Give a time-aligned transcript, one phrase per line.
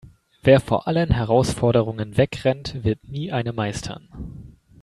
[0.41, 4.09] Wer vor allen Herausforderungen wegrennt, wird nie eine meistern.